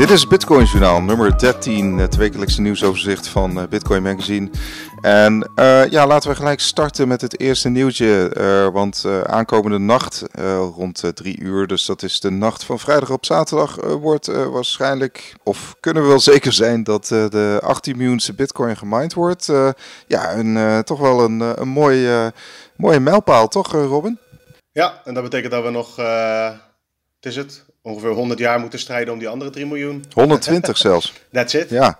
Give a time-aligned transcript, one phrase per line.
[0.00, 4.50] Dit is Bitcoin Journaal nummer 13, het wekelijkse nieuwsoverzicht van eh, Bitcoin Magazine.
[5.00, 8.34] En uh, ja, laten we gelijk starten met het eerste nieuwtje.
[8.36, 10.24] Uh, want aankomende nacht,
[10.76, 15.74] rond drie uur, dus dat is de nacht van vrijdag op zaterdag, wordt waarschijnlijk, of
[15.80, 19.52] kunnen we wel zeker zijn, dat de 18 miljoenste Bitcoin gemined wordt.
[20.06, 22.32] ja, een, toch wel een, een mooie,
[22.76, 24.18] mooie mijlpaal, toch, Robin?
[24.72, 29.12] Ja, en dat betekent dat we nog, het is het, ongeveer 100 jaar moeten strijden
[29.12, 30.04] om die andere 3 miljoen.
[30.12, 31.12] 120 zelfs.
[31.32, 31.70] That's it?
[31.70, 31.98] Ja.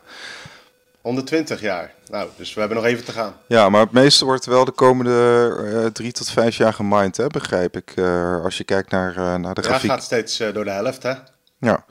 [1.01, 1.95] 120 jaar.
[2.11, 3.37] Nou, dus we hebben nog even te gaan.
[3.47, 7.27] Ja, maar het meeste wordt wel de komende uh, drie tot vijf jaar gemined, hè,
[7.27, 7.93] begrijp ik.
[7.97, 9.91] Uh, als je kijkt naar, uh, naar de grafiek.
[9.91, 11.13] Ja, gaat steeds door de helft, hè?
[11.59, 11.85] Ja,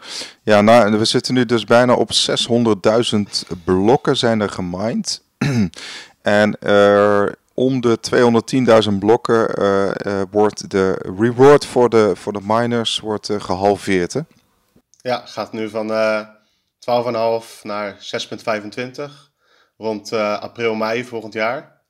[0.44, 3.20] ja nou, we zitten nu dus bijna op 600.000
[3.64, 5.22] blokken zijn er gemined.
[6.22, 6.58] en
[7.59, 7.98] om de
[8.91, 14.13] 210.000 blokken uh, uh, wordt de reward voor de, voor de miners wordt, uh, gehalveerd.
[14.13, 14.22] Hè?
[15.02, 15.94] Ja, gaat nu van 12,5
[17.64, 18.00] naar 6,25
[19.78, 21.81] rond april, mei volgend jaar.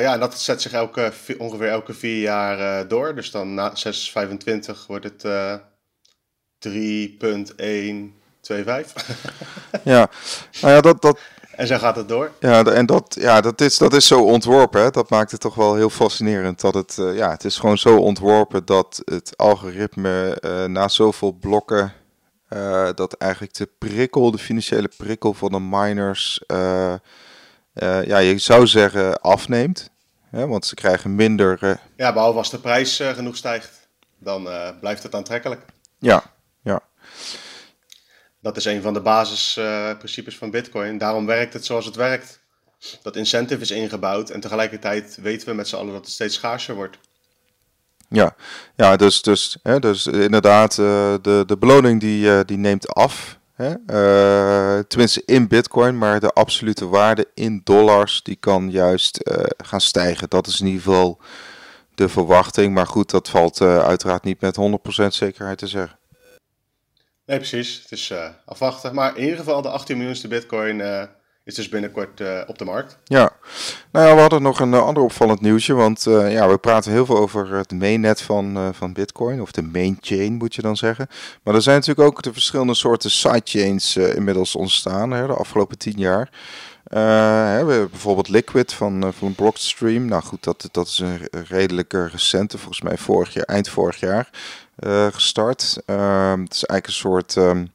[0.00, 3.14] ja, en dat zet zich elke, ongeveer elke vier jaar door.
[3.14, 3.76] Dus dan na 6,25
[4.86, 5.24] wordt het
[6.58, 9.08] 3,125.
[9.84, 10.10] ja,
[10.60, 11.18] nou ja, dat, dat,
[11.58, 12.32] en zo gaat het door.
[12.40, 14.82] Ja, en dat, ja, dat, is, dat is zo ontworpen.
[14.82, 14.90] Hè?
[14.90, 16.60] Dat maakt het toch wel heel fascinerend.
[16.60, 21.32] Dat het, uh, ja, het is gewoon zo ontworpen dat het algoritme uh, na zoveel
[21.32, 21.92] blokken.
[22.50, 26.42] Uh, dat eigenlijk de prikkel, de financiële prikkel van de miners.
[27.72, 29.90] ja, je zou zeggen afneemt.
[30.30, 30.46] Hè?
[30.46, 31.80] Want ze krijgen minder.
[31.96, 33.88] Ja, behalve als de prijs genoeg stijgt.
[34.18, 34.48] Dan
[34.80, 35.60] blijft het aantrekkelijk.
[35.98, 36.22] Ja,
[36.62, 36.80] ja.
[38.48, 40.98] Dat is een van de basisprincipes uh, van Bitcoin.
[40.98, 42.40] Daarom werkt het zoals het werkt.
[43.02, 46.74] Dat incentive is ingebouwd en tegelijkertijd weten we met z'n allen dat het steeds schaarser
[46.74, 46.98] wordt.
[48.08, 48.34] Ja,
[48.76, 53.38] ja dus, dus, hè, dus inderdaad, uh, de, de beloning die, uh, die neemt af.
[53.54, 53.74] Hè?
[54.84, 59.30] Tenminste in bitcoin, maar de absolute waarde in dollars die kan juist
[59.64, 60.28] gaan stijgen.
[60.28, 61.20] Dat is in ieder geval
[61.94, 62.74] de verwachting.
[62.74, 65.97] Maar goed, dat valt uiteraard niet met 100% zekerheid te zeggen.
[67.28, 67.80] Nee, precies.
[67.82, 68.94] Het is uh, afwachten.
[68.94, 71.02] Maar in ieder geval, de 18 miljoenste bitcoin uh,
[71.44, 72.98] is dus binnenkort uh, op de markt.
[73.04, 73.30] Ja,
[73.92, 75.74] nou ja, we hadden nog een ander opvallend nieuwtje.
[75.74, 79.40] Want ja, we praten heel veel over het mainnet van, van bitcoin.
[79.40, 81.06] Of de main chain moet je dan zeggen.
[81.42, 85.94] Maar er zijn natuurlijk ook de verschillende soorten sidechains inmiddels ontstaan hè, de afgelopen 10
[85.96, 86.30] jaar.
[86.84, 90.04] hè, we hebben bijvoorbeeld Liquid van, van Blockstream.
[90.04, 94.30] Nou goed, dat, dat is een redelijk recente, volgens mij vorig jaar, eind vorig jaar.
[94.86, 95.76] Uh, gestart.
[95.86, 97.70] Uh, het is eigenlijk een soort um,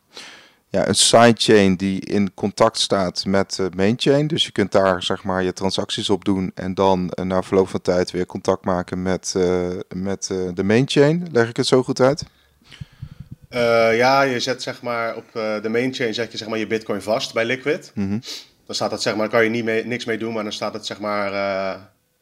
[0.67, 4.27] ja, een sidechain die in contact staat met de mainchain.
[4.27, 7.69] Dus je kunt daar zeg maar je transacties op doen en dan uh, na verloop
[7.69, 11.27] van tijd weer contact maken met, uh, met de mainchain.
[11.31, 12.23] Leg ik het zo goed uit?
[13.95, 17.33] ja, je zet zeg maar op de mainchain zet je zeg maar je bitcoin vast
[17.33, 17.91] bij Liquid.
[17.93, 18.21] Mm -hmm.
[18.65, 20.73] Dan staat dat zeg maar, kan je niet mee, niks mee doen, maar dan staat
[20.73, 21.31] het zeg maar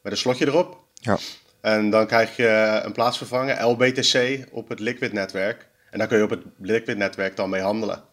[0.02, 0.78] met een slotje erop.
[0.94, 1.18] Ja.
[1.62, 5.68] En dan krijg je een plaatsvervanger, LBTC, op het Liquid-netwerk.
[5.90, 8.04] En daar kun je op het Liquid-netwerk dan mee handelen.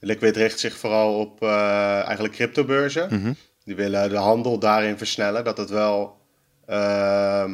[0.00, 3.08] Liquid richt zich vooral op uh, eigenlijk cryptobeurzen.
[3.10, 3.36] Mm -hmm.
[3.64, 6.16] Die willen de handel daarin versnellen, dat het wel
[6.68, 7.52] uh,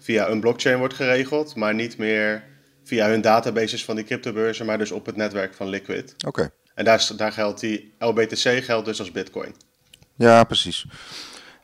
[0.00, 2.44] via een blockchain wordt geregeld, maar niet meer
[2.84, 6.14] via hun databases van die cryptobeurzen, maar dus op het netwerk van Liquid.
[6.14, 6.28] Oké.
[6.28, 6.50] Okay.
[6.74, 9.54] En daar, daar geldt die LBTC geldt dus als Bitcoin.
[10.14, 10.86] Ja, precies.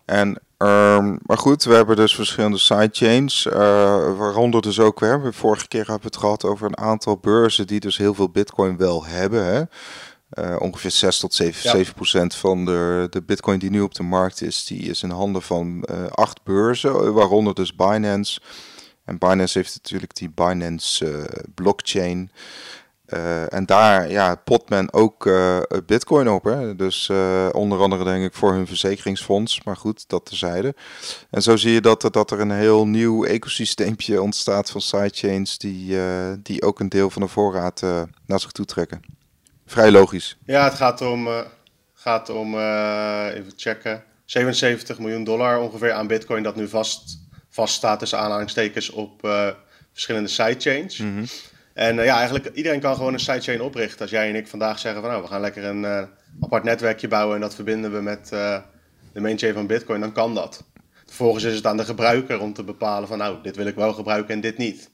[0.05, 3.53] En Um, maar goed, we hebben dus verschillende sidechains, uh,
[4.17, 7.81] waaronder dus ook, hè, vorige keer hebben we het gehad over een aantal beurzen die
[7.81, 9.45] dus heel veel bitcoin wel hebben.
[9.45, 9.63] Hè.
[10.45, 11.71] Uh, ongeveer 6 tot 7, ja.
[11.71, 15.11] 7 procent van de, de bitcoin die nu op de markt is, die is in
[15.11, 18.41] handen van uh, acht beurzen, waaronder dus Binance.
[19.05, 22.31] En Binance heeft natuurlijk die Binance blockchain.
[23.15, 26.45] Uh, en daar ja, pot men ook uh, bitcoin op.
[26.45, 26.77] Hè?
[26.77, 29.63] Dus uh, onder andere denk ik voor hun verzekeringsfonds.
[29.65, 30.75] Maar goed, dat terzijde.
[31.31, 35.59] En zo zie je dat, dat er een heel nieuw ecosysteempje ontstaat van sidechains...
[35.59, 35.99] die,
[36.43, 37.83] die ook een deel van de voorraad
[38.27, 39.01] naar zich toe trekken.
[39.67, 40.39] Vrij logisch.
[40.45, 41.29] Ja, het gaat om,
[41.95, 42.59] gaat om
[43.29, 46.43] even checken, 77 miljoen dollar ongeveer aan bitcoin...
[46.43, 47.19] dat nu vast,
[47.51, 49.29] vast staat tussen aanhalingstekens op
[49.93, 50.99] verschillende sidechains...
[50.99, 51.27] Mm -hmm.
[51.75, 54.01] En uh, ja, eigenlijk iedereen kan gewoon een sidechain oprichten.
[54.01, 56.03] Als jij en ik vandaag zeggen van nou, we gaan lekker een uh,
[56.41, 58.59] apart netwerkje bouwen en dat verbinden we met uh,
[59.13, 60.65] de mainchain van Bitcoin, dan kan dat.
[61.07, 63.93] Vervolgens is het aan de gebruiker om te bepalen van nou, dit wil ik wel
[63.93, 64.91] gebruiken en dit niet.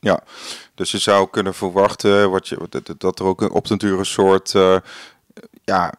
[0.00, 0.22] Ja,
[0.74, 2.58] dus je zou kunnen verwachten wat je,
[2.98, 4.50] dat er ook op den duur een soort,
[5.64, 5.92] ja,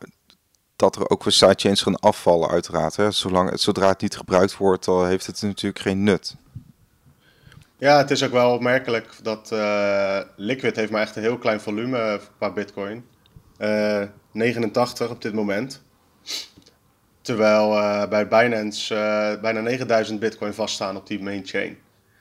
[0.75, 2.95] dat er ook weer sidechains gaan afvallen uiteraard.
[2.95, 3.11] Hè?
[3.11, 6.35] Zolang, zodra het niet gebruikt wordt, dan heeft het natuurlijk geen nut.
[7.85, 11.61] Ja, het is ook wel opmerkelijk dat uh, Liquid heeft maar echt een heel klein
[11.61, 13.05] volume qua bitcoin.
[13.57, 15.81] Uh, 89 op dit moment.
[17.21, 17.69] Terwijl
[18.07, 18.93] bij Binance
[19.41, 21.77] bijna 9000 bitcoin vaststaan op die main chain.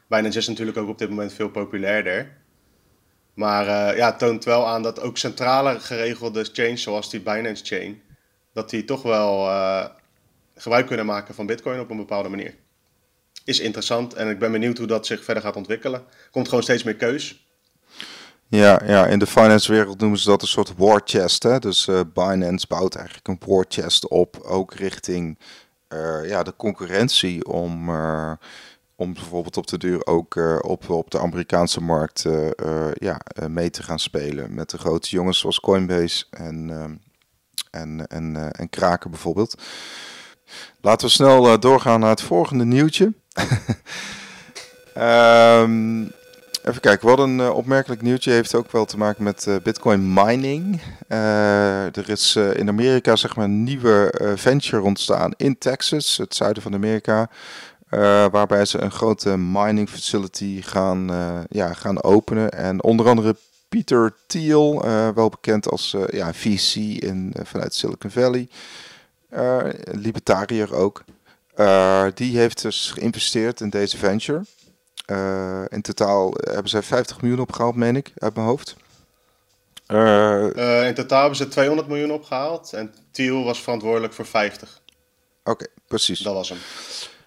[0.07, 2.37] Binance is natuurlijk ook op dit moment veel populairder.
[3.35, 8.03] Maar ja, het toont wel aan dat ook centrale geregelde chains zoals die Binance chain...
[8.53, 9.49] dat die toch wel
[10.55, 12.55] gebruik kunnen maken van bitcoin op een bepaalde manier
[13.45, 14.15] is interessant.
[14.15, 16.05] En ik ben benieuwd hoe dat zich verder gaat ontwikkelen.
[16.31, 17.45] Komt gewoon steeds meer keus.
[18.49, 21.43] Ja, ja, in de finance wereld noemen ze dat een soort war chest.
[21.43, 21.59] Hè?
[21.59, 25.39] Dus uh, Binance bouwt eigenlijk een war chest op, ook richting
[25.89, 28.33] uh, ja, de concurrentie om, uh,
[28.97, 32.25] om bijvoorbeeld op de duur ook op, op de Amerikaanse markt
[32.95, 34.55] ja, mee te gaan spelen.
[34.55, 36.71] Met de grote jongens zoals Coinbase en,
[37.71, 39.63] en, en, en Kraken bijvoorbeeld.
[40.81, 43.13] Laten we snel doorgaan naar het volgende nieuwtje.
[44.97, 46.03] Um,
[46.69, 50.13] even kijken, wat een uh, opmerkelijk nieuwtje heeft ook wel te maken met uh, bitcoin
[50.13, 50.81] mining.
[51.09, 56.63] Uh, er is in Amerika zeg maar een nieuwe venture ontstaan in Texas, het zuiden
[56.63, 57.29] van Amerika.
[58.31, 61.11] waarbij ze een grote mining facility gaan,
[61.49, 62.51] ja, gaan openen.
[62.51, 63.37] En onder andere
[63.69, 64.83] Peter Thiel,
[65.15, 68.49] wel bekend als ja, VC in, vanuit Silicon Valley.
[69.93, 71.05] libertariër ook.
[71.57, 74.43] Uh, die heeft dus geïnvesteerd in deze venture.
[75.07, 78.77] Uh, in totaal hebben zij 50 miljoen opgehaald, meen ik, uit mijn hoofd.
[79.89, 84.81] Uh, in totaal hebben ze 200 miljoen opgehaald en Thiel was verantwoordelijk voor 50.
[85.41, 86.19] Oké, okay, precies.
[86.19, 86.59] Dat was hem.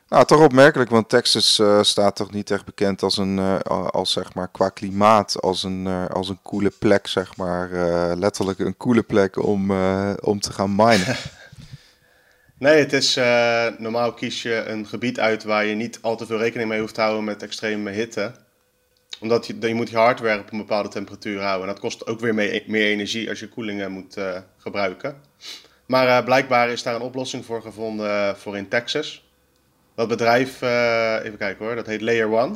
[0.09, 4.47] Nou, toch opmerkelijk, want Texas staat toch niet echt bekend als een, als zeg maar
[4.47, 7.69] qua klimaat, als een, als een coole plek, zeg maar.
[8.15, 9.71] letterlijk een coole plek om,
[10.21, 11.15] om te gaan minen.
[12.59, 16.25] Nee, het is uh, normaal kies je een gebied uit waar je niet al te
[16.25, 18.31] veel rekening mee hoeft te houden met extreme hitte.
[19.19, 21.62] Omdat je, je moet je hardware op een bepaalde temperatuur houden.
[21.62, 25.21] En dat kost ook weer meer, meer energie als je koelingen moet uh, gebruiken.
[25.86, 29.25] Maar uh, blijkbaar is daar een oplossing voor gevonden voor in Texas.
[29.95, 30.62] Dat bedrijf,
[31.24, 32.56] even kijken hoor, dat heet Layer One.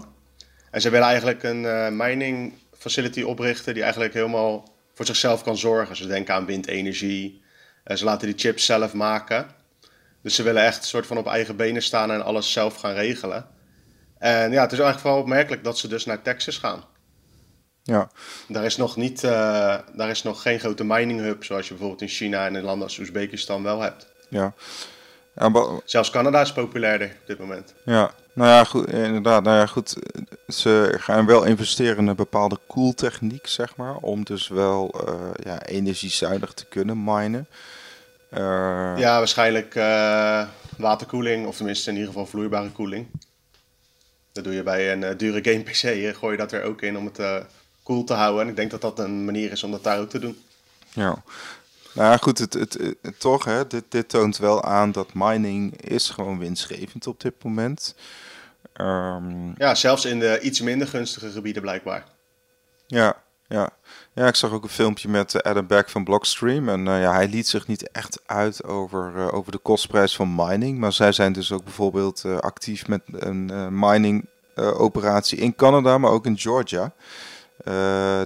[0.72, 5.96] En ze willen eigenlijk een mining facility oprichten die eigenlijk helemaal voor zichzelf kan zorgen.
[5.96, 7.42] Ze denken aan windenergie.
[7.86, 9.60] ze laten die chips zelf maken.
[10.24, 12.94] Dus ze willen echt een soort van op eigen benen staan en alles zelf gaan
[12.94, 13.48] regelen.
[14.18, 16.84] En ja, het is eigenlijk vooral opmerkelijk dat ze dus naar Texas gaan.
[17.84, 18.10] Ja.
[18.48, 19.32] Daar is nog, niet, uh,
[19.94, 22.84] daar is nog geen grote mining hub zoals je bijvoorbeeld in China en in landen
[22.84, 24.08] als Oezbekistan wel hebt.
[24.30, 24.54] Ja.
[25.36, 27.74] ja Zelfs Canada is populairder op dit moment.
[27.86, 29.44] Ja, nou ja, goed, inderdaad.
[29.44, 29.96] Nou ja, goed.
[30.48, 33.96] Ze gaan wel investeren in een bepaalde koeltechniek, zeg maar.
[33.96, 35.14] Om dus wel uh,
[35.44, 37.48] ja, energiezuinig te kunnen minen.
[38.34, 38.94] Uh...
[38.98, 40.48] Ja, waarschijnlijk uh,
[40.78, 43.08] waterkoeling, of tenminste in ieder geval vloeibare koeling.
[44.32, 46.98] Dat doe je bij een uh, dure game PC, gooi je dat er ook in
[46.98, 47.46] om het
[47.84, 48.42] koel te houden.
[48.42, 50.44] En ik denk dat dat een manier is om dat daar ook te doen.
[50.94, 51.24] Ja,
[51.94, 56.10] nou goed, het, het, het, toch, hè, dit, dit toont wel aan dat mining is
[56.10, 57.96] gewoon winstgevend op dit moment.
[58.74, 59.54] Um...
[59.58, 62.06] Ja, zelfs in de iets minder gunstige gebieden blijkbaar.
[62.88, 63.70] Ja, ja.
[64.14, 66.70] Ja, ik zag ook een filmpje met eh, Adam Beck van Blockstream.
[66.70, 70.36] En uh, ja, hij liet zich niet echt uit over, uh, over de kostprijs van
[70.36, 70.78] mining.
[70.78, 74.26] Maar zij zijn dus ook bijvoorbeeld actief met een mining
[74.56, 76.94] operatie in Canada, maar ook in Georgia.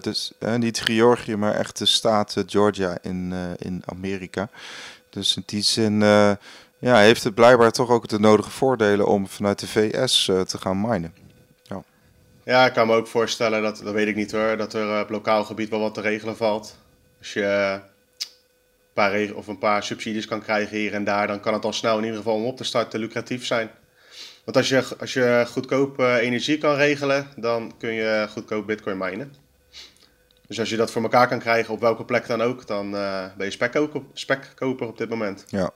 [0.02, 4.50] dus niet Georgië, maar echt de staat Georgia in, in Amerika.
[5.09, 6.00] Dus in die zin
[6.80, 10.81] ja, heeft het blijkbaar toch ook de nodige voordelen om vanuit de VS te gaan
[10.81, 11.25] minen.
[12.45, 15.09] Ja, ik kan me ook voorstellen, dat, dat weet ik niet hoor, dat er op
[15.09, 16.78] lokaal gebied wel wat te regelen valt.
[17.19, 17.81] Als je een
[18.94, 21.97] paar, of een paar subsidies kan krijgen hier en daar, dan kan het al snel
[21.97, 23.69] in ieder geval om op te starten lucratief zijn.
[24.44, 28.97] Want als je, als je goedkoop uh, energie kan regelen, dan kun je goedkoop bitcoin
[28.97, 29.33] minen.
[30.47, 32.92] Dus als je dat voor elkaar kan krijgen op welke plek dan ook, dan
[33.37, 35.45] ben je spekkoper, spekkoper op dit moment.
[35.47, 35.71] Ja.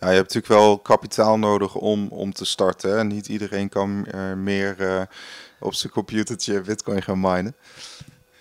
[0.00, 2.90] Ja, je hebt natuurlijk wel kapitaal nodig om, om te starten.
[2.90, 3.04] Hè?
[3.04, 5.08] Niet iedereen kan uh, meer
[5.60, 7.54] op zijn computertje bitcoin gaan minen.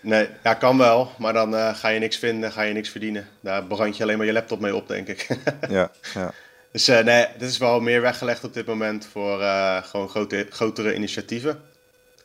[0.02, 1.12] Nee, ja, kan wel.
[1.18, 3.28] Maar dan uh, ga je niks vinden, ga je niks verdienen.
[3.40, 5.28] Daar brand je alleen maar je laptop mee op, denk ik.
[5.70, 6.34] ja, ja.
[6.72, 10.48] Dus uh, nee, dit is wel meer weggelegd op dit moment voor uh, gewoon grote,
[10.50, 11.62] grotere initiatieven.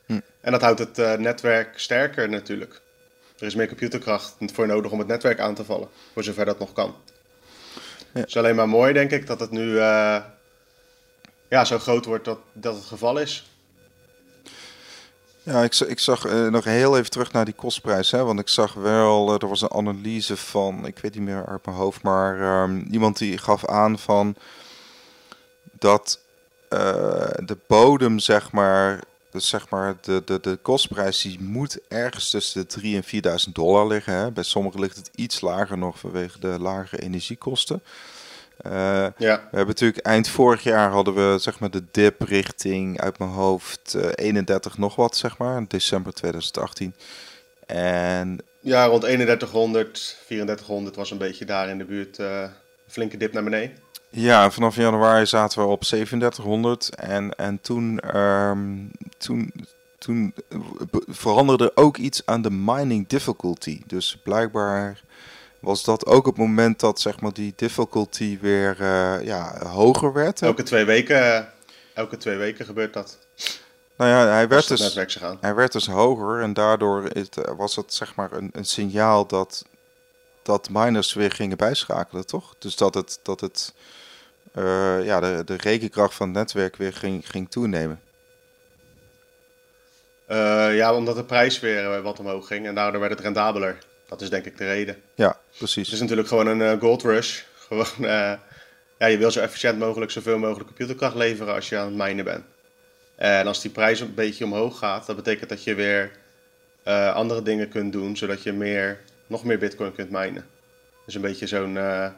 [0.07, 0.21] Hm.
[0.41, 2.81] En dat houdt het netwerk sterker natuurlijk.
[3.39, 6.59] Er is meer computerkracht voor nodig om het netwerk aan te vallen, voor zover dat
[6.59, 6.95] nog kan.
[8.15, 9.79] Het is alleen maar mooi, denk ik, dat het nu
[11.49, 13.45] ja, zo groot wordt dat, dat het geval is.
[15.43, 18.11] Ja, ik, ik zag uh, nog heel even terug naar die kostprijs.
[18.11, 21.47] Hè, want ik zag wel, uh, er was een analyse van, ik weet niet meer
[21.47, 24.37] uit mijn hoofd, maar um, iemand die gaf aan van
[25.73, 26.21] dat
[26.71, 26.79] uh,
[27.37, 29.01] de bodem, zeg maar,
[29.35, 33.55] dus zeg maar, de, de, de kostprijs die moet ergens tussen de 3 en 4000
[33.55, 34.15] dollar liggen.
[34.15, 34.31] Hè.
[34.31, 37.83] Bij sommigen ligt het iets lager nog vanwege de lagere energiekosten.
[38.67, 38.73] Uh,
[39.17, 39.37] ja.
[39.51, 43.31] We hebben natuurlijk eind vorig jaar hadden we zeg maar de dip richting uit mijn
[43.31, 46.95] hoofd uh, 31 nog wat, zeg maar, december 2018.
[47.67, 52.51] En ja, rond 3100, 3400 was een beetje daar in de buurt uh, een
[52.87, 53.77] flinke dip naar beneden.
[54.17, 59.53] Ja, vanaf januari zaten we op 3700 en, en toen, um, toen,
[59.99, 60.35] toen
[61.09, 63.83] veranderde ook iets aan de mining difficulty.
[63.87, 65.01] Dus blijkbaar
[65.61, 70.43] was dat ook het moment dat zeg maar, die difficulty weer uh, ja, hoger werd.
[70.43, 71.49] Elke twee, weken,
[71.95, 73.19] elke twee weken gebeurt dat.
[73.97, 74.95] Nou ja, hij werd, dus,
[75.41, 77.09] hij werd dus hoger en daardoor
[77.57, 79.65] was het zeg maar een, een signaal dat,
[80.43, 82.55] dat miners weer gingen bijschakelen, toch?
[82.59, 83.75] Dus dat het, dat het
[84.55, 88.01] uh, ja, de, de rekenkracht van het netwerk weer ging, ging toenemen.
[90.31, 93.79] Uh, ja, omdat de prijs weer wat omhoog ging en daardoor werd het rendabeler.
[94.09, 94.97] Dat is denk ik de reden.
[95.15, 95.85] Ja, precies.
[95.85, 97.43] Het is natuurlijk gewoon een gold rush.
[97.69, 97.87] Gewoon,
[98.99, 102.25] ja, je wil zo efficiënt mogelijk zoveel mogelijk computerkracht leveren als je aan het minen
[102.25, 102.45] bent.
[103.17, 106.11] En als die prijs een beetje omhoog gaat, dat betekent dat je weer
[106.87, 110.47] uh, andere dingen kunt doen, zodat je meer, nog meer bitcoin kunt minen.
[111.05, 112.11] Dus een beetje zo'n uh,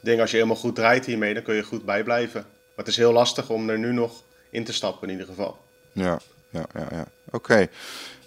[0.00, 2.40] ding, als je helemaal goed draait hiermee, dan kun je goed bijblijven.
[2.40, 5.58] Maar het is heel lastig om er nu nog in te stappen in ieder geval.
[5.92, 6.18] Ja,
[6.50, 7.04] ja, ja, ja.
[7.30, 7.68] oké.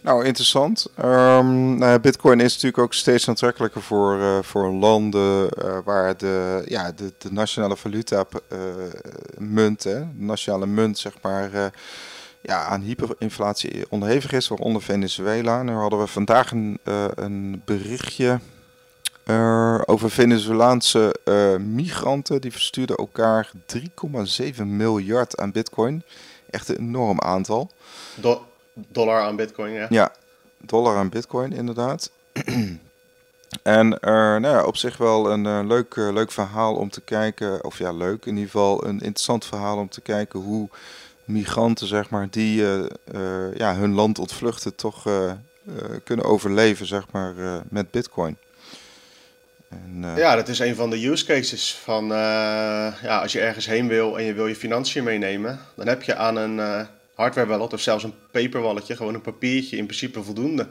[0.01, 0.87] Nou, interessant.
[0.99, 6.63] Um, nou Bitcoin is natuurlijk ook steeds aantrekkelijker voor, uh, voor landen uh, waar de,
[6.65, 8.59] ja, de, de nationale valuta uh,
[9.37, 11.71] munt, de nationale munt, zeg maar,
[12.41, 15.63] ja, aan hyperinflatie onderhevig is, waaronder Venezuela.
[15.63, 16.79] Nu hadden we vandaag een,
[17.15, 18.39] een berichtje
[19.85, 21.15] over Venezolaanse
[21.59, 22.41] migranten.
[22.41, 23.51] Die verstuurden elkaar
[24.55, 26.03] 3,7 miljard aan Bitcoin.
[26.49, 27.69] Echt een enorm aantal.
[28.15, 29.87] Do Dollar aan bitcoin, ja.
[29.89, 30.11] Ja,
[30.57, 32.11] dollar aan bitcoin inderdaad.
[33.63, 37.63] en uh, nou ja, op zich wel een leuk, leuk verhaal om te kijken.
[37.63, 38.85] Of ja, leuk in ieder geval.
[38.85, 40.69] Een interessant verhaal om te kijken hoe
[41.25, 42.63] migranten, zeg maar, die
[43.53, 45.07] ja, hun land ontvluchten, toch
[46.03, 47.33] kunnen overleven, zeg maar,
[47.69, 48.37] met bitcoin.
[49.85, 53.87] En, ja, dat is een van de use cases van ja, als je ergens heen
[53.87, 57.81] wil en je wil je financiën meenemen, dan heb je aan een hardware wallet of
[57.81, 60.67] zelfs een paper walletje, gewoon een papiertje, in principe voldoende.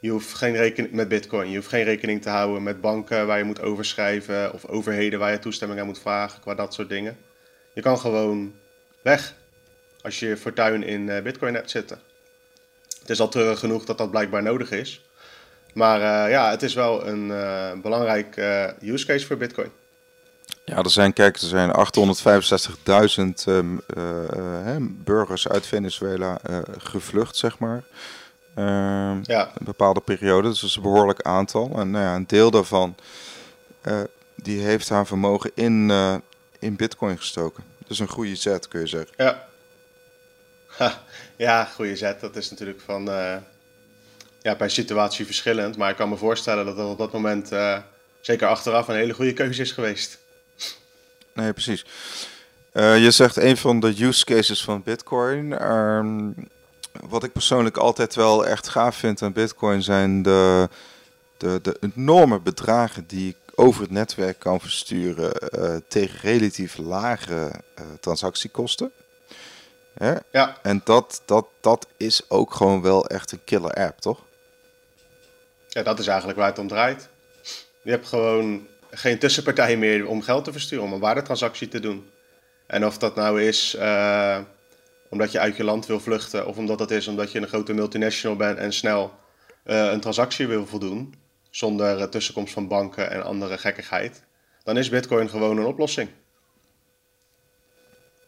[0.00, 3.38] Je hoeft geen rekening met bitcoin, je hoeft geen rekening te houden met banken waar
[3.38, 7.16] je moet overschrijven of overheden waar je toestemming aan moet vragen qua dat soort dingen.
[7.74, 8.54] Je kan gewoon
[9.02, 9.34] weg
[10.02, 12.00] als je fortuin in eh, bitcoin hebt zitten.
[13.00, 15.07] Het is al terug genoeg dat dat blijkbaar nodig is.
[15.78, 18.36] Maar uh, ja, het is wel een uh, belangrijk
[18.80, 19.70] use case voor bitcoin.
[20.64, 21.70] Ja, er zijn, kijk, er zijn
[23.48, 23.54] 865.000
[23.96, 26.40] uh, burgers uit Venezuela
[26.78, 27.82] gevlucht, zeg maar.
[28.58, 29.50] Uh, ja.
[29.58, 31.70] Een bepaalde periode, dus dat is een behoorlijk aantal.
[31.76, 32.94] En nou ja, een deel daarvan,
[33.80, 34.00] eh,
[34.34, 36.16] die heeft haar vermogen in, eh,
[36.58, 37.64] in bitcoin gestoken.
[37.86, 39.14] Dus een goede zet, kun je zeggen.
[39.16, 39.46] Ja,
[40.66, 41.02] ha,
[41.36, 42.20] ja goede zet.
[42.20, 43.08] Dat is natuurlijk van,
[44.40, 45.76] ja, per situatie verschillend.
[45.76, 47.48] Maar ik kan me voorstellen dat dat op dat moment,
[48.20, 50.18] zeker achteraf, een hele goede keuze is geweest.
[51.34, 51.84] Nee, precies.
[52.72, 55.72] Uh, je zegt een van de use cases van Bitcoin.
[55.72, 56.34] Um,
[57.00, 60.68] wat ik persoonlijk altijd wel echt gaaf vind aan Bitcoin zijn de,
[61.36, 67.50] de, de enorme bedragen die ik over het netwerk kan versturen uh, tegen relatief lage
[68.00, 68.92] transactiekosten.
[69.94, 70.14] Hè?
[70.30, 70.58] Ja.
[70.62, 74.24] En dat, dat, dat is ook gewoon wel echt een killer app, toch?
[75.78, 77.08] Ja, dat is eigenlijk waar het om draait.
[77.82, 82.10] Je hebt gewoon geen tussenpartij meer om geld te versturen, om een waardetransactie te doen.
[82.66, 84.38] En of dat nou is uh,
[85.08, 87.72] omdat je uit je land wil vluchten, of omdat dat is omdat je een grote
[87.72, 89.14] multinational bent en snel
[89.64, 91.14] uh, een transactie wil voldoen,
[91.50, 94.22] zonder tussenkomst van banken en andere gekkigheid,
[94.62, 96.08] dan is Bitcoin gewoon een oplossing.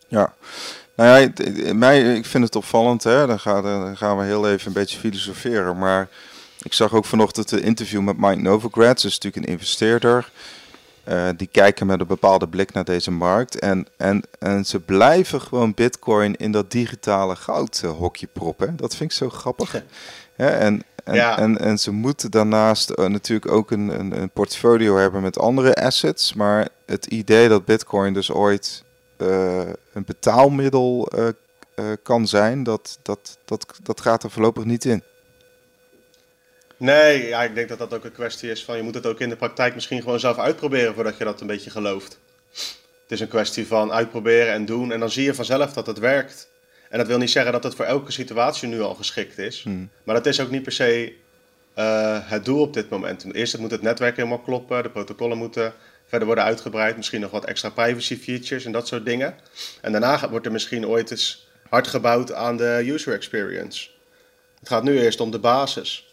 [0.09, 0.35] Ja,
[0.97, 3.27] nou ja, mij, ik vind het opvallend, hè?
[3.27, 6.09] Dan, gaan, dan gaan we heel even een beetje filosoferen, maar
[6.63, 10.31] ik zag ook vanochtend een interview met Mike Novogratz, dat is natuurlijk een investeerder.
[11.09, 13.59] Uh, die kijken met een bepaalde blik naar deze markt.
[13.59, 18.77] En, en, en ze blijven gewoon bitcoin in dat digitale goudhokje proppen.
[18.77, 19.83] Dat vind ik zo grappig.
[20.37, 21.39] Ja, en, en, ja.
[21.39, 25.75] en, en, ze moeten daarnaast uh, natuurlijk ook een, een, een, portfolio hebben met andere
[25.75, 26.35] assets.
[26.35, 28.85] Maar het idee dat bitcoin dus ooit
[29.19, 29.61] uh,
[29.93, 31.09] een betaalmiddel
[32.03, 35.03] kan zijn, dat, dat, dat, dat gaat er voorlopig niet in.
[36.81, 39.21] Nee, ja, ik denk dat dat ook een kwestie is van je moet het ook
[39.21, 42.19] in de praktijk misschien gewoon zelf uitproberen voordat je dat een beetje gelooft.
[43.03, 45.99] Het is een kwestie van uitproberen en doen en dan zie je vanzelf dat het
[45.99, 46.51] werkt.
[46.89, 49.63] En dat wil niet zeggen dat het voor elke situatie nu al geschikt is.
[50.05, 51.13] Maar dat is ook niet per se
[51.75, 53.35] eh, het doel op dit moment.
[53.35, 55.75] Eerst moet het netwerk helemaal kloppen, de protocollen moeten
[56.07, 59.35] verder worden uitgebreid, misschien nog wat extra privacy features en dat soort dingen.
[59.81, 63.89] En daarna wordt er misschien ooit eens hard gebouwd aan de user experience.
[64.59, 66.10] Het gaat nu eerst om de basis.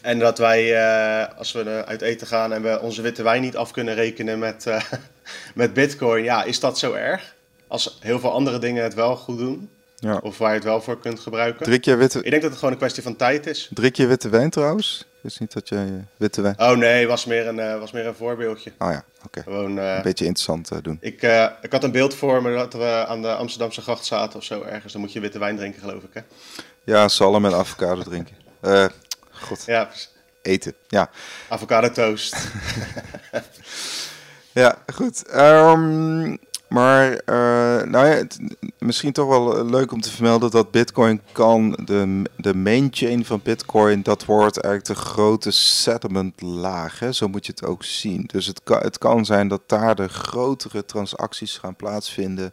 [0.00, 3.56] En dat wij, uh, als we uit eten gaan en we onze witte wijn niet
[3.56, 4.82] af kunnen rekenen met, uh,
[5.54, 7.34] met Bitcoin, ja, is dat zo erg?
[7.66, 9.70] Als heel veel andere dingen het wel goed doen.
[9.96, 10.20] Ja.
[10.22, 11.64] Of waar je het wel voor kunt gebruiken.
[11.64, 12.18] Drink je witte...
[12.18, 13.70] Ik denk dat het gewoon een kwestie van tijd is.
[13.74, 15.04] Drink je witte wijn trouwens?
[15.22, 16.54] Dus niet dat je witte wijn...
[16.58, 18.72] Oh nee, was meer een, uh, was meer een voorbeeldje.
[18.78, 19.42] Oh ja, oké.
[19.42, 19.76] Gewoon...
[19.76, 20.98] een beetje interessant doen.
[21.00, 21.22] Ik,
[21.62, 24.62] ik had een beeld voor me dat we aan de Amsterdamse gracht zaten of zo
[24.62, 24.92] ergens.
[24.92, 26.20] Dan moet je witte wijn drinken, geloof ik, hè?
[26.84, 28.36] Ja, zalm en avocado drinken.
[29.40, 29.62] God.
[29.66, 29.90] Ja,
[30.42, 30.74] eten.
[30.88, 31.10] Ja.
[31.48, 32.36] Avocado toast.
[34.52, 35.34] ja, goed.
[35.34, 36.38] Um,
[36.70, 38.38] maar uh, nou ja, het,
[38.78, 43.40] misschien toch wel leuk om te vermelden dat Bitcoin kan, de, de main chain van
[43.42, 46.98] Bitcoin, dat wordt eigenlijk de grote settlement laag.
[46.98, 47.12] Hè?
[47.12, 48.24] Zo moet je het ook zien.
[48.26, 52.52] Dus het kan, het kan zijn dat daar de grotere transacties gaan plaatsvinden.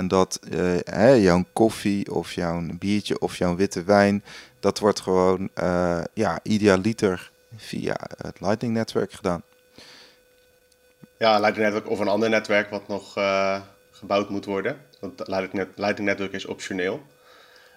[0.00, 4.24] En dat uh, hè, jouw koffie of jouw biertje of jouw witte wijn,
[4.60, 9.42] dat wordt gewoon uh, ja, idealiter via het Lightning netwerk gedaan.
[11.18, 14.76] Ja, Lightning Network of een ander netwerk wat nog uh, gebouwd moet worden.
[15.00, 17.02] Want Lightning, Network is optioneel.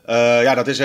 [0.05, 0.81] ja, dat is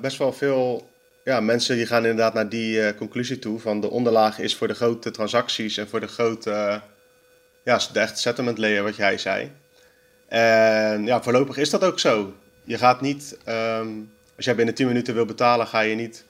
[0.00, 0.88] best wel veel
[1.24, 4.74] ja, mensen die gaan inderdaad naar die conclusie toe van de onderlaag is voor de
[4.74, 6.80] grote transacties en voor de grote,
[7.64, 7.78] ja,
[8.14, 9.52] settlement layer wat jij zei.
[10.30, 12.34] En ja, voorlopig is dat ook zo.
[12.64, 16.24] Je gaat niet, um, als jij binnen 10 minuten wil betalen, ga je niet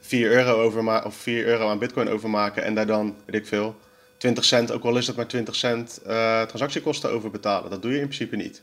[0.00, 3.76] 4 euro, overma of 4 euro aan bitcoin overmaken en daar dan, weet ik veel,
[4.16, 7.70] 20 cent, ook al is het maar 20 cent, uh, transactiekosten over betalen.
[7.70, 8.62] Dat doe je in principe niet.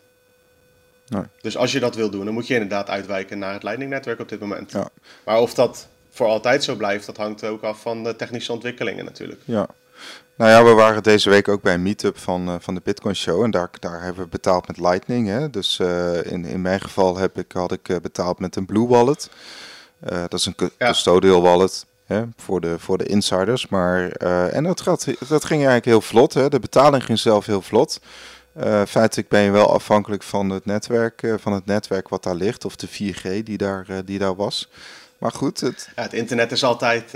[1.08, 1.24] Nee.
[1.42, 4.30] Dus als je dat wil doen, dan moet je inderdaad uitwijken naar het Lightning-netwerk op
[4.30, 4.72] dit moment.
[4.72, 4.90] Ja.
[5.26, 9.06] Maar of dat voor altijd zo blijft, dat hangt ook af van de technische ontwikkelingen
[9.06, 9.42] natuurlijk.
[9.46, 9.68] Ja,
[10.42, 13.16] nou ja, we waren deze week ook bij een meetup van, uh, van de Bitcoin
[13.16, 13.44] Show.
[13.44, 15.28] En daar, daar hebben we betaald met Lightning.
[15.28, 15.50] Hè?
[15.50, 18.88] Dus uh, in, in mijn geval heb ik, had ik uh, betaald met een Blue
[18.88, 19.30] Wallet.
[20.00, 20.88] dat is een ja.
[20.88, 22.24] custodial wallet hè?
[22.38, 23.68] Voor, de, voor de insiders.
[23.68, 24.10] Maar,
[24.52, 26.34] en dat, gaat, dat ging eigenlijk heel vlot.
[26.34, 26.50] Hè?
[26.50, 28.00] De betaling ging zelf heel vlot.
[28.88, 32.66] feitelijk ben je wel afhankelijk van het, netwerk, van het netwerk wat daar ligt.
[32.66, 34.70] Of de 4G die daar, die daar was.
[35.18, 35.60] Maar goed.
[35.60, 35.90] Het...
[35.96, 37.12] Ja, het internet is altijd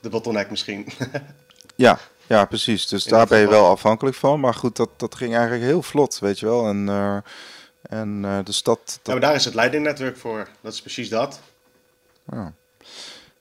[0.00, 0.86] de bottleneck misschien.
[1.82, 2.86] Ja, ja, precies.
[2.86, 4.40] Dus daar ben je wel afhankelijk van.
[4.40, 6.66] Maar goed, dat, dat ging eigenlijk heel vlot, weet je wel.
[6.66, 7.16] En, uh,
[7.82, 9.00] en uh, dus dat, dat...
[9.02, 10.48] Ja, maar daar is het leidingnetwerk voor.
[10.60, 11.40] Dat is precies dat.
[12.30, 12.52] Ja.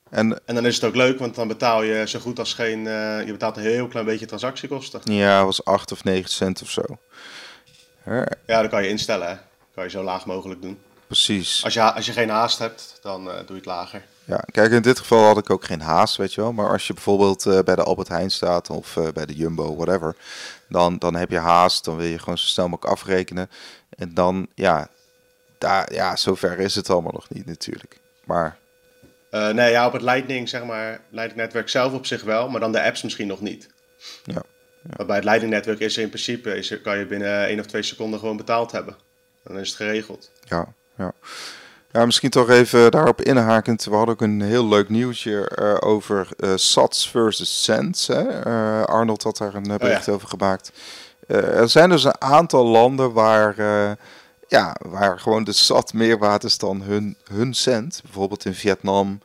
[0.09, 2.79] En, en dan is het ook leuk, want dan betaal je zo goed als geen...
[2.79, 5.01] Uh, je betaalt een heel klein beetje transactiekosten.
[5.03, 6.83] Ja, was 8 of 9 cent of zo.
[8.45, 9.27] Ja, dat kan je instellen.
[9.27, 9.35] Hè.
[9.73, 10.79] kan je zo laag mogelijk doen.
[11.07, 11.63] Precies.
[11.63, 14.03] Als je, als je geen haast hebt, dan doe je het lager.
[14.31, 16.53] Ja, kijk, in dit geval had ik ook geen haast, weet je wel.
[16.53, 19.75] Maar als je bijvoorbeeld uh, bij de Albert Heijn staat of uh, bij de Jumbo,
[19.75, 20.15] whatever,
[20.69, 21.85] dan, dan heb je haast.
[21.85, 23.49] Dan wil je gewoon zo snel mogelijk afrekenen.
[23.89, 24.89] En dan, ja,
[25.57, 27.99] daar, ja, zover is het allemaal nog niet natuurlijk.
[28.25, 28.57] Maar...
[29.31, 32.71] Uh, nee, ja, op het Lightning, zeg maar, Lightning-netwerk zelf op zich wel, maar dan
[32.71, 33.69] de apps misschien nog niet.
[34.23, 34.33] Ja.
[34.33, 34.43] ja.
[34.97, 37.65] Maar bij het Lightning-netwerk is er in principe, is er, kan je binnen één of
[37.65, 38.95] twee seconden gewoon betaald hebben.
[39.43, 40.31] Dan is het geregeld.
[40.47, 41.13] Ja, ja.
[41.93, 43.83] Ja, misschien toch even daarop inhakend.
[43.83, 48.07] We hadden ook een heel leuk nieuwtje uh, over uh, Sats versus Cents.
[48.07, 48.45] Hè?
[48.47, 50.13] Uh, Arnold had daar een bericht oh, ja.
[50.13, 50.71] over gemaakt.
[51.27, 53.55] er zijn dus een aantal landen waar,
[54.47, 58.01] ja, waar gewoon de Sat meer waard is dan hun, hun cent.
[58.03, 59.19] Bijvoorbeeld in Vietnam,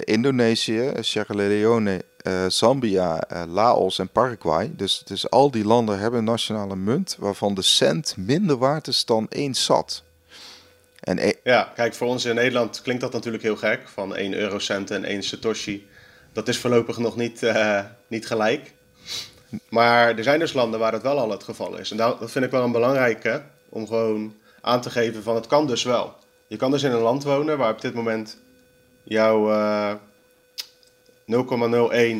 [0.00, 2.04] Indonesië, Sierra Leone,
[2.48, 4.72] Zambia, Laos en Paraguay.
[4.76, 9.04] Dus, dus al die landen hebben een nationale munt waarvan de cent minder waard is
[9.04, 10.02] dan één Sat.
[11.02, 14.34] En e- ja, kijk, voor ons in Nederland klinkt dat natuurlijk heel gek, van 1
[14.34, 15.86] eurocent en 1 satoshi.
[16.32, 18.72] Dat is voorlopig nog niet, uh, niet gelijk.
[19.68, 21.90] Maar er zijn dus landen waar het wel al het geval is.
[21.90, 25.66] En dat vind ik wel een belangrijke, om gewoon aan te geven van het kan
[25.66, 26.14] dus wel.
[26.46, 28.38] Je kan dus in een land wonen waar op dit moment
[29.02, 29.96] jouw uh, eh,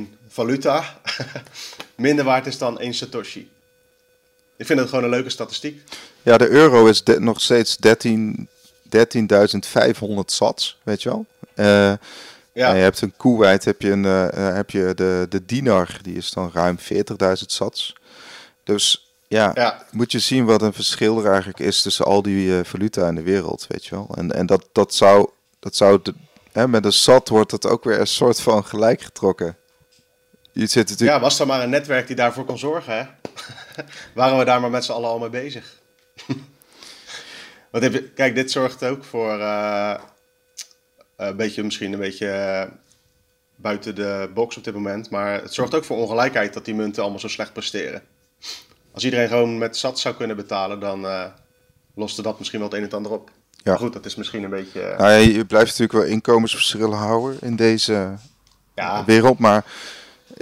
[0.07, 1.01] 0,01 valuta
[1.97, 3.51] minder waard is dan 1 satoshi.
[4.57, 5.83] Ik vind het gewoon een leuke statistiek.
[6.23, 8.49] Ja, de euro is nog steeds 13
[8.97, 11.27] 13.500 sats, weet je wel.
[11.55, 11.93] Uh,
[12.53, 12.73] ja.
[12.73, 16.31] je hebt een Kuwait, heb je, een, uh, heb je de, de dinar, die is
[16.31, 16.85] dan ruim 40.000
[17.47, 17.95] sats.
[18.65, 22.47] Dus ja, ja, moet je zien wat een verschil er eigenlijk is tussen al die
[22.47, 24.09] uh, valuta in de wereld, weet je wel.
[24.15, 26.15] En, en dat, dat zou, dat zou de,
[26.53, 29.57] hè, met een sat wordt dat ook weer een soort van gelijk getrokken.
[30.53, 31.19] Je zit natuurlijk...
[31.19, 33.05] Ja, was er maar een netwerk die daarvoor kon zorgen, hè?
[34.15, 35.81] Waren we daar maar met z'n allen al mee bezig.
[37.73, 39.95] Wat heb je, kijk, dit zorgt ook voor uh,
[41.17, 42.77] een beetje, misschien een beetje uh,
[43.57, 45.11] buiten de box op dit moment.
[45.11, 48.03] Maar het zorgt ook voor ongelijkheid dat die munten allemaal zo slecht presteren.
[48.93, 51.25] Als iedereen gewoon met zat zou kunnen betalen, dan uh,
[51.95, 53.31] loste dat misschien wel het een en het ander op.
[53.51, 53.71] Ja.
[53.71, 54.95] Maar goed, dat is misschien een beetje.
[54.99, 58.15] Nou, je blijft natuurlijk wel inkomensverschillen houden in deze
[58.75, 59.05] ja.
[59.05, 59.39] wereld.
[59.39, 59.65] Maar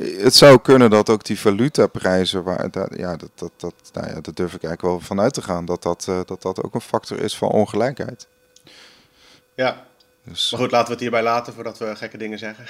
[0.01, 4.21] het zou kunnen dat ook die valutaprijzen, waar, dat, ja, dat, dat, dat, nou ja,
[4.21, 6.81] dat durf ik eigenlijk wel vanuit te gaan, dat dat, uh, dat dat ook een
[6.81, 8.27] factor is van ongelijkheid.
[9.55, 9.87] Ja,
[10.25, 10.51] dus.
[10.51, 12.65] maar goed, laten we het hierbij laten voordat we gekke dingen zeggen.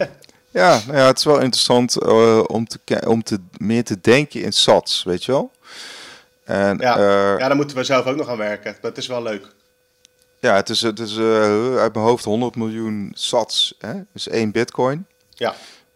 [0.50, 4.42] ja, nou ja, het is wel interessant uh, om, te, om te, meer te denken
[4.42, 5.50] in sats, weet je wel.
[6.44, 8.76] En, ja, uh, ja, daar moeten we zelf ook nog aan werken.
[8.80, 9.54] Maar het is wel leuk.
[10.38, 11.18] Ja, het is, het is
[11.78, 13.92] uit mijn hoofd 100 miljoen sats, hè?
[14.12, 15.06] dus één bitcoin.
[15.30, 15.54] Ja.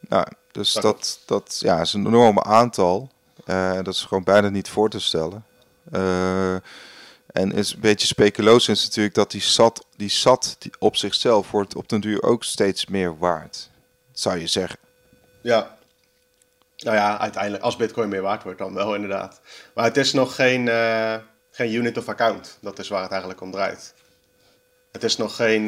[0.08, 0.26] Nou,
[0.60, 3.10] dus dat, dat, ja, is een enorm aantal.
[3.46, 5.44] Uh, dat is gewoon bijna niet voor te stellen.
[5.92, 6.54] Uh,
[7.26, 11.50] en is een beetje speculoos is natuurlijk dat die SAT, die SAT die op zichzelf
[11.50, 13.70] wordt op den duur ook steeds meer waard.
[14.12, 14.78] Zou je zeggen.
[15.42, 15.78] Ja.
[16.76, 19.40] Nou ja, uiteindelijk, als Bitcoin meer waard wordt, dan wel inderdaad.
[19.74, 21.16] Maar het is nog geen, uh,
[21.50, 22.58] geen unit of account.
[22.60, 23.94] Dat is waar het eigenlijk om draait.
[24.92, 25.66] Het is nog geen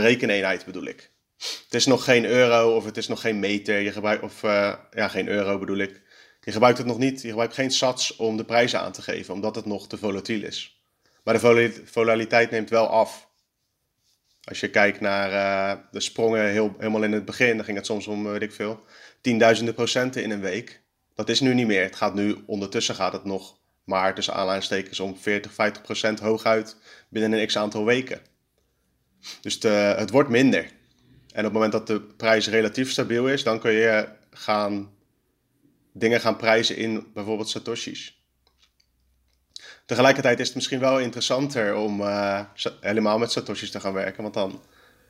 [0.00, 1.10] rekeneenheid, bedoel ik.
[1.38, 3.80] Het is nog geen euro of het is nog geen meter.
[3.80, 6.02] Je gebruikt, of uh, ja, geen euro bedoel ik.
[6.40, 7.22] Je gebruikt het nog niet.
[7.22, 10.42] Je gebruikt geen sats om de prijzen aan te geven, omdat het nog te volatiel
[10.42, 10.82] is.
[11.24, 13.28] Maar de vol volatiliteit neemt wel af.
[14.44, 17.86] Als je kijkt naar uh, de sprongen heel, helemaal in het begin, dan ging het
[17.86, 18.84] soms om, weet ik veel,
[19.20, 20.80] tienduizenden procenten in een week.
[21.14, 21.82] Dat is nu niet meer.
[21.82, 26.76] Het gaat nu, ondertussen gaat het nog maar tussen aanleidingstekens om 40, 50 procent hooguit
[27.08, 28.20] binnen een x aantal weken.
[29.40, 30.70] Dus de, het wordt minder.
[31.32, 34.90] En op het moment dat de prijs relatief stabiel is, dan kun je gaan,
[35.92, 38.16] dingen gaan prijzen in bijvoorbeeld Satoshi's.
[39.86, 42.40] Tegelijkertijd is het misschien wel interessanter om uh,
[42.80, 44.22] helemaal met Satoshi's te gaan werken.
[44.22, 44.60] Want dan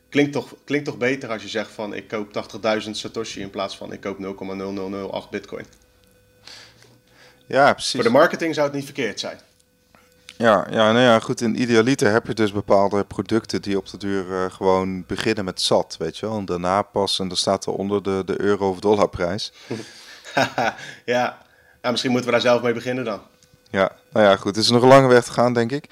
[0.09, 2.49] klinkt toch, klinkt toch beter als je zegt van ik koop
[2.85, 4.19] 80.000 Satoshi in plaats van ik koop
[5.25, 5.65] 0,0008 bitcoin.
[7.47, 7.95] Ja, precies.
[7.95, 9.39] Voor de marketing zou het niet verkeerd zijn.
[10.39, 11.41] Ja, ja, nou ja, goed.
[11.41, 15.61] In idealiter heb je dus bepaalde producten die op de duur uh, gewoon beginnen met
[15.61, 16.39] zat, weet je wel.
[16.39, 19.53] En daarna pas, en dan staat er onder de, de euro- of dollarprijs.
[21.05, 21.39] ja.
[21.83, 23.21] ja, misschien moeten we daar zelf mee beginnen dan.
[23.71, 24.57] Ja, nou ja, goed.
[24.57, 25.85] Het is nog een lange weg te gaan, denk ik.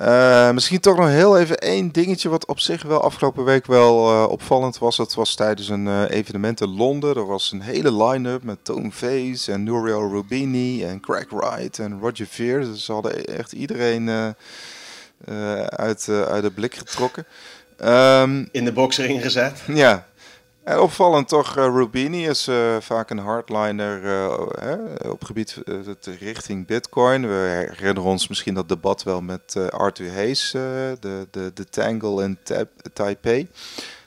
[0.00, 4.12] Uh, misschien toch nog heel even één dingetje wat op zich wel afgelopen week wel
[4.12, 4.96] uh, opvallend was.
[4.96, 7.16] Dat was tijdens een uh, evenement in Londen.
[7.16, 12.00] Er was een hele line-up met Tone Face en Nouriel Rubini en Craig Wright en
[12.00, 12.60] Roger Veer.
[12.60, 14.34] Dus ze hadden echt iedereen
[15.66, 17.26] uit, uit de blik getrokken.
[17.84, 19.62] Um, in de boxring gezet.
[19.66, 20.06] Ja,
[20.64, 25.56] en opvallend toch, uh, Rubini is uh, vaak een hardliner uh, op gebied
[26.18, 27.28] richting Bitcoin.
[27.28, 32.38] We herinneren ons misschien dat debat wel met Arthur Hayes, de, de, de Tangle en
[32.92, 33.48] Taipei.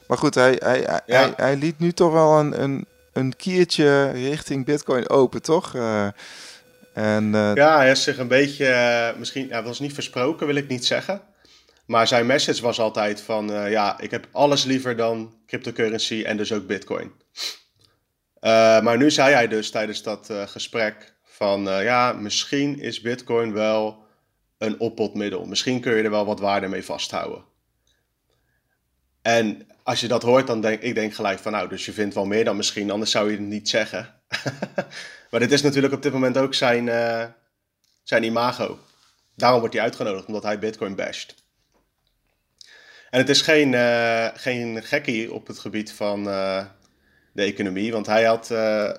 [0.08, 1.02] Maar goed, hij, hij, ja.
[1.06, 5.76] hij, hij, liet nu toch wel een, een, een kiertje richting Bitcoin open, toch?
[6.94, 10.86] en, ja, hij is zich een beetje, misschien, hij was niet versproken, wil ik niet
[10.86, 11.22] zeggen.
[11.86, 16.38] Maar zijn message was altijd van, uh, ja, ik heb alles liever dan cryptocurrency en
[16.38, 17.12] dus ook bitcoin.
[18.42, 23.54] Uh, maar nu zei hij dus tijdens dat uh, gesprek van, ja, misschien is bitcoin
[23.54, 24.04] wel
[24.58, 25.46] een oppotmiddel.
[25.46, 27.44] Misschien kun je er wel wat waarde mee vasthouden.
[29.22, 32.16] En als je dat hoort, dan denk ik denk gelijk van, nou, dus je vindt
[32.16, 34.22] wel meer dan misschien, anders zou je het niet zeggen.
[35.32, 36.86] maar dit is natuurlijk op dit moment ook zijn,
[38.04, 38.80] zijn imago.
[39.36, 41.45] Daarom wordt hij uitgenodigd, omdat hij bitcoin basht.
[43.16, 46.66] En het is geen, uh, geen gekkie op het gebied van uh,
[47.32, 48.92] de economie, want hij had uh,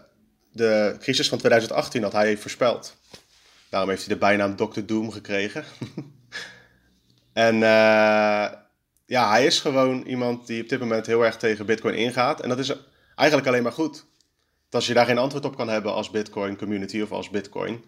[0.52, 2.96] de crisis van 2018 had hij voorspeld.
[3.68, 4.80] Daarom heeft hij de bijnaam Dr.
[4.86, 5.64] Doom gekregen.
[7.32, 7.56] en
[9.06, 12.40] ja, hij is gewoon iemand die op dit moment heel erg tegen Bitcoin ingaat.
[12.40, 12.72] En dat is
[13.14, 14.04] eigenlijk alleen maar goed.
[14.60, 17.84] Want als je daar geen antwoord op kan hebben als Bitcoin community of als Bitcoin,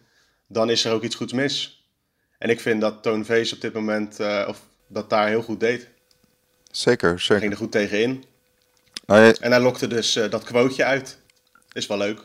[0.48, 1.88] dan is er ook iets goeds mis.
[2.38, 5.96] En ik vind dat Tone Face op dit moment, of dat daar heel goed deed.
[6.78, 7.38] Zeker, zeker.
[7.38, 8.24] ging er goed tegenin.
[9.06, 9.36] Nou, je...
[9.40, 11.18] En hij lokte dus uh, dat quoteje uit.
[11.72, 12.20] Is wel leuk.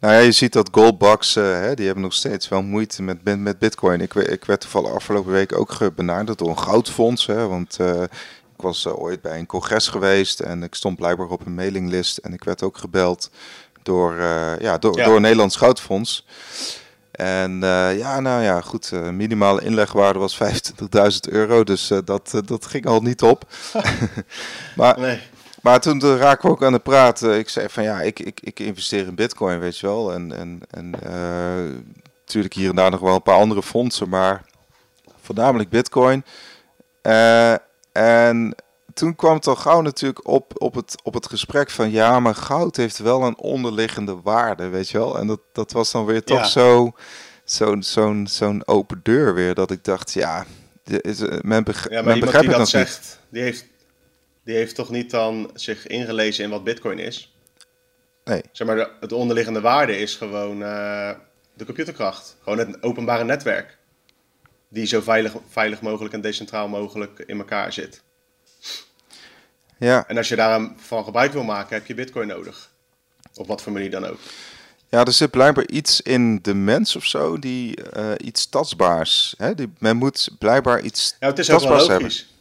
[0.00, 3.38] Nou ja, je ziet dat Goldbucks, uh, hè, die hebben nog steeds wel moeite met,
[3.38, 4.00] met Bitcoin.
[4.00, 7.26] Ik, ik werd toevallig afgelopen week ook benaderd door een goudfonds.
[7.26, 11.46] Hè, want uh, ik was ooit bij een congres geweest en ik stond blijkbaar op
[11.46, 12.18] een mailinglist.
[12.18, 13.30] En ik werd ook gebeld
[13.82, 14.16] door,
[14.60, 15.04] ja, door, ja.
[15.04, 16.26] door een Nederlands goudfonds.
[17.18, 18.90] En uh, ja, nou ja, goed.
[18.94, 21.64] Uh, minimale inlegwaarde was 25.000 euro.
[21.64, 23.44] Dus uh, dat, dat ging al niet op.
[24.76, 25.20] maar, nee.
[25.62, 27.22] maar toen raken we ook aan de praat.
[27.22, 30.12] ik zei van ja, ik, ik, ik investeer in bitcoin, weet je wel.
[30.12, 30.90] En, en, en
[32.20, 34.08] natuurlijk hier en daar nog wel een paar andere fondsen.
[34.08, 34.44] Maar
[35.22, 36.24] voornamelijk Bitcoin.
[37.02, 37.54] Uh,
[37.92, 38.54] en
[38.98, 42.34] toen kwam het al gauw natuurlijk op, op, het, op het gesprek van ja, maar
[42.34, 45.18] goud heeft wel een onderliggende waarde, weet je wel.
[45.18, 46.92] En dat, dat was dan weer toch zo,
[47.44, 50.46] zo'n zo'n zo'n open deur weer, dat ik dacht, ja,
[50.84, 53.18] is, men, begrijpt ja, maar men begrijpt die dat zegt, niet.
[53.28, 53.66] Die heeft,
[54.44, 57.36] die heeft toch niet dan zich ingelezen in wat bitcoin is?
[58.24, 58.42] Nee.
[58.52, 61.10] Zeg maar, de, het onderliggende waarde is gewoon uh,
[61.54, 62.36] de computerkracht.
[62.42, 63.78] Gewoon het openbare netwerk.
[64.68, 68.06] Die zo veilig, veilig mogelijk en decentraal mogelijk in elkaar zit.
[69.78, 70.04] Ja.
[70.06, 72.70] En als je daarvan gebruik wil maken, heb je bitcoin nodig.
[73.34, 74.18] Op wat voor manier dan ook.
[74.88, 79.34] Ja, er zit blijkbaar iets in de mens of zo, die uh, iets tastbaars.
[79.38, 79.54] Hè?
[79.54, 81.88] Die, men moet blijkbaar iets ja, het is ook wel logisch.
[81.88, 82.36] Hebben.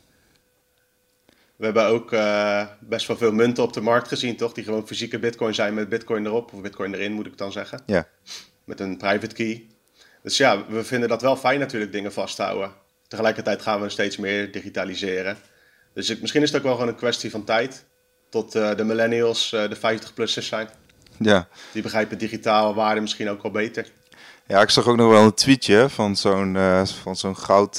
[1.55, 4.53] We hebben ook uh, best wel veel munten op de markt gezien, toch?
[4.53, 7.81] Die gewoon fysieke bitcoin zijn met bitcoin erop, of bitcoin erin moet ik dan zeggen.
[7.85, 8.07] Ja.
[8.63, 9.67] Met een private key.
[10.23, 12.71] Dus ja, we vinden dat wel fijn natuurlijk, dingen vasthouden.
[13.07, 15.37] Tegelijkertijd gaan we steeds meer digitaliseren.
[15.97, 17.85] Dus ik, misschien is het ook wel gewoon een kwestie van tijd.
[18.29, 20.69] Tot uh, de millennials uh, de 50-plussers zijn.
[21.17, 21.47] Ja.
[21.71, 23.91] Die begrijpen digitale waarde misschien ook wel beter.
[24.47, 27.77] Ja, ik zag ook nog wel een tweetje van zo'n uh, van zo'n goud,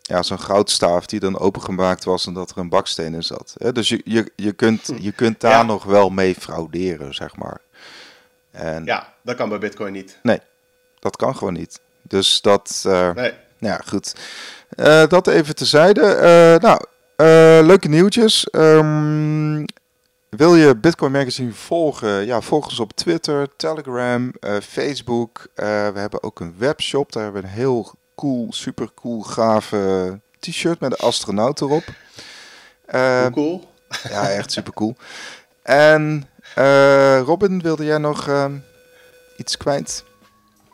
[0.00, 3.54] ja, zo'n goudstaaf die dan opengemaakt was en dat er een baksteen in zat.
[3.72, 4.96] Dus je, je, je, kunt, hm.
[5.00, 7.60] je kunt daar nog wel mee frauderen, zeg maar.
[8.50, 10.18] En, ja, dat kan bij Bitcoin niet.
[10.22, 10.40] Nee,
[10.98, 11.80] dat kan gewoon niet.
[12.02, 12.82] Dus dat.
[13.14, 13.32] Nee.
[13.58, 14.14] Ja, goed.
[15.08, 16.58] Dat even tezijde.
[16.60, 16.80] Nou,
[17.62, 18.48] leuke nieuwtjes.
[18.52, 19.64] Um,
[20.28, 22.26] wil je Bitcoin Magazine volgen?
[22.26, 25.46] Ja, volg ons op Twitter, Telegram, Facebook.
[25.54, 27.12] we hebben ook een webshop.
[27.12, 31.84] Daar hebben we een heel cool, super cool, gave t-shirt met de astronaut erop.
[32.86, 33.70] Hoe cool.
[34.08, 34.96] Ja, echt super cool.
[35.62, 36.28] En
[37.24, 38.28] Robin, wilde jij nog
[39.36, 40.04] iets kwijt?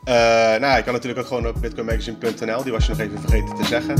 [0.09, 0.13] Uh,
[0.59, 3.63] nou, je kan natuurlijk ook gewoon op bitcoinmagazine.nl, die was je nog even vergeten te
[3.63, 3.95] zeggen.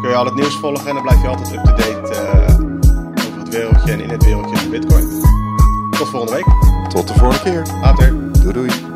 [0.00, 3.48] Kun je al het nieuws volgen en dan blijf je altijd up-to-date uh, over het
[3.48, 5.08] wereldje en in het wereldje van bitcoin.
[5.90, 6.46] Tot volgende week.
[6.88, 7.62] Tot de volgende keer.
[7.82, 8.32] Later.
[8.32, 8.95] Doei doei.